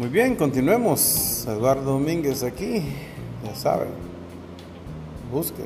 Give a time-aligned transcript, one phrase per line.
[0.00, 1.44] Muy bien, continuemos.
[1.46, 2.84] Eduardo Domínguez aquí,
[3.44, 3.90] ya saben.
[5.30, 5.62] Busque,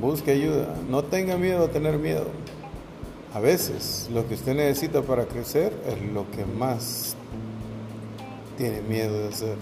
[0.00, 0.74] busque ayuda.
[0.88, 2.26] No tenga miedo a tener miedo.
[3.32, 7.14] A veces lo que usted necesita para crecer es lo que más
[8.58, 9.56] tiene miedo de hacer.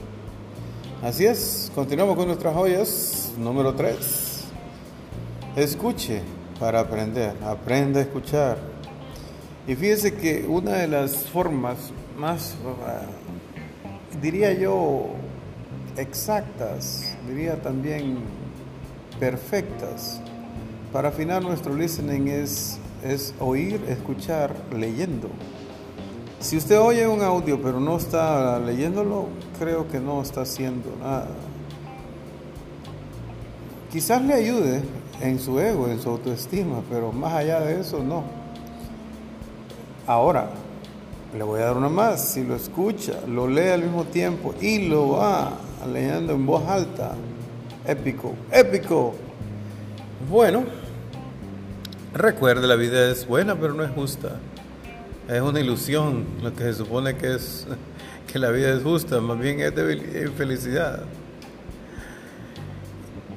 [1.02, 3.34] Así es, continuamos con nuestras joyas.
[3.36, 4.44] Número 3.
[5.56, 6.22] Escuche
[6.58, 7.34] para aprender.
[7.44, 8.56] Aprenda a escuchar.
[9.66, 11.76] Y fíjese que una de las formas
[12.16, 12.54] más,
[14.20, 15.06] diría yo,
[15.96, 18.18] exactas, diría también
[19.20, 20.20] perfectas,
[20.92, 25.28] para afinar nuestro listening es, es oír, escuchar, leyendo.
[26.40, 29.26] Si usted oye un audio pero no está leyéndolo,
[29.58, 31.28] creo que no está haciendo nada.
[33.90, 34.82] Quizás le ayude
[35.20, 38.22] en su ego, en su autoestima, pero más allá de eso, no.
[40.06, 40.50] Ahora,
[41.36, 42.32] le voy a dar una más.
[42.32, 45.58] Si lo escucha, lo lee al mismo tiempo y lo va
[45.92, 47.12] leyendo en voz alta,
[47.86, 49.14] épico, épico.
[50.30, 50.64] Bueno,
[52.14, 54.38] recuerde, la vida es buena, pero no es justa.
[55.28, 57.66] Es una ilusión lo que se supone que es
[58.32, 61.02] que la vida es justa, más bien es de infelicidad.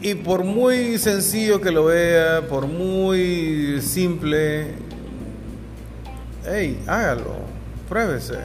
[0.04, 4.74] Y por muy sencillo que lo vea, por muy simple,
[6.44, 7.36] hey, hágalo,
[7.92, 8.38] pruébese.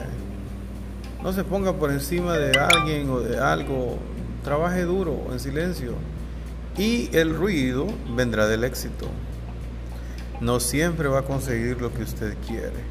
[1.23, 3.97] No se ponga por encima de alguien o de algo.
[4.43, 5.93] Trabaje duro, en silencio.
[6.77, 9.07] Y el ruido vendrá del éxito.
[10.41, 12.83] No siempre va a conseguir lo que usted quiere.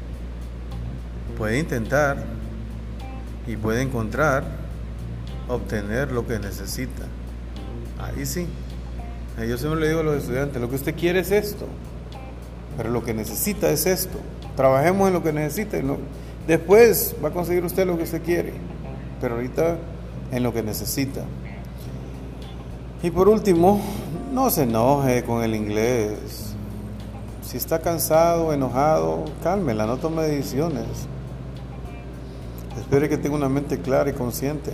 [1.37, 2.25] Puede intentar
[3.45, 4.43] y puede encontrar,
[5.47, 7.03] obtener lo que necesita.
[7.99, 8.47] Ahí sí.
[9.47, 11.67] Yo siempre le digo a los estudiantes, lo que usted quiere es esto,
[12.75, 14.17] pero lo que necesita es esto.
[14.55, 15.83] Trabajemos en lo que necesite.
[16.47, 18.53] Después va a conseguir usted lo que usted quiere,
[19.19, 19.77] pero ahorita
[20.31, 21.21] en lo que necesita.
[23.03, 23.81] Y por último,
[24.33, 26.53] no se enoje con el inglés.
[27.41, 30.85] Si está cansado, enojado, cálmela, no tome decisiones.
[32.79, 34.71] Espere que tenga una mente clara y consciente,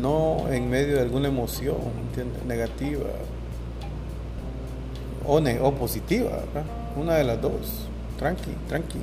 [0.00, 1.76] no en medio de alguna emoción
[2.46, 3.04] negativa
[5.26, 6.30] o, positiva,
[6.96, 7.88] una de las dos
[8.18, 8.98] tranqui, tranqui.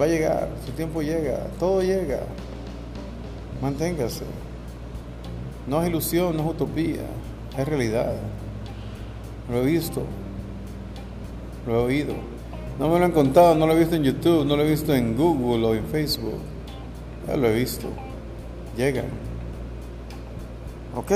[0.00, 2.20] Va a llegar, su tiempo llega, todo llega.
[3.60, 4.24] Manténgase.
[5.66, 7.02] No es ilusión, no es utopía,
[7.56, 8.14] es realidad.
[9.50, 10.02] Lo he visto,
[11.66, 12.14] lo he oído.
[12.78, 14.94] No me lo han contado, no lo he visto en YouTube, no lo he visto
[14.94, 16.40] en Google o en Facebook.
[17.28, 17.88] Ya lo he visto.
[18.76, 19.06] Llegan.
[20.96, 21.12] Ok,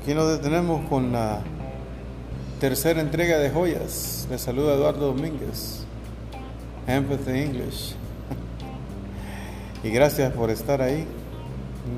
[0.00, 1.40] aquí nos detenemos con la
[2.60, 4.26] tercera entrega de joyas.
[4.30, 5.84] Le saluda Eduardo Domínguez.
[6.86, 7.96] Empathy English.
[9.84, 11.06] Y gracias por estar ahí.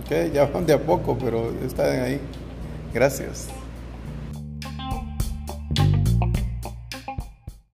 [0.04, 2.20] Okay, ya van de a poco, pero están ahí.
[2.92, 3.48] Gracias.